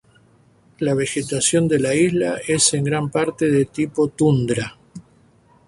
La 0.79 0.95
vegetación 0.95 1.67
de 1.67 1.77
la 1.79 1.93
isla 1.93 2.39
es 2.47 2.73
en 2.73 2.83
gran 2.85 3.11
parte 3.11 3.47
de 3.51 3.65
tipo 3.65 4.07
tundra. 4.07 4.75